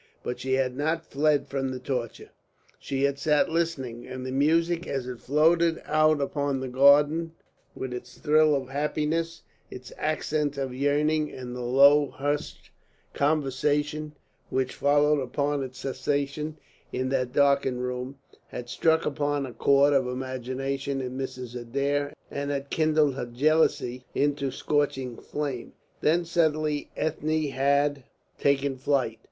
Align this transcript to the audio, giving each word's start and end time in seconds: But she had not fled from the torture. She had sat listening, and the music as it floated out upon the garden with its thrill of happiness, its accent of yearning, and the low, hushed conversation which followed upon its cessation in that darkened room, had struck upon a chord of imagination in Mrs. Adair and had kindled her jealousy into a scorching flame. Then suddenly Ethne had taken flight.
But 0.23 0.39
she 0.39 0.53
had 0.53 0.75
not 0.75 1.05
fled 1.05 1.47
from 1.47 1.69
the 1.69 1.77
torture. 1.77 2.31
She 2.79 3.03
had 3.03 3.19
sat 3.19 3.51
listening, 3.51 4.07
and 4.07 4.25
the 4.25 4.31
music 4.31 4.87
as 4.87 5.05
it 5.07 5.19
floated 5.19 5.79
out 5.85 6.19
upon 6.19 6.59
the 6.59 6.67
garden 6.67 7.33
with 7.75 7.93
its 7.93 8.17
thrill 8.17 8.55
of 8.55 8.69
happiness, 8.69 9.43
its 9.69 9.93
accent 9.99 10.57
of 10.57 10.73
yearning, 10.73 11.31
and 11.31 11.55
the 11.55 11.61
low, 11.61 12.09
hushed 12.09 12.71
conversation 13.13 14.13
which 14.49 14.73
followed 14.73 15.19
upon 15.21 15.61
its 15.61 15.77
cessation 15.77 16.57
in 16.91 17.09
that 17.09 17.31
darkened 17.31 17.83
room, 17.83 18.15
had 18.47 18.69
struck 18.69 19.05
upon 19.05 19.45
a 19.45 19.53
chord 19.53 19.93
of 19.93 20.07
imagination 20.07 20.99
in 20.99 21.15
Mrs. 21.15 21.55
Adair 21.55 22.11
and 22.31 22.49
had 22.49 22.71
kindled 22.71 23.13
her 23.13 23.27
jealousy 23.27 24.03
into 24.15 24.47
a 24.47 24.51
scorching 24.51 25.15
flame. 25.17 25.73
Then 26.01 26.25
suddenly 26.25 26.89
Ethne 26.97 27.49
had 27.49 28.03
taken 28.39 28.77
flight. 28.79 29.19